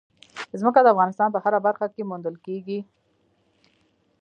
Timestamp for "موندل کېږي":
2.09-2.79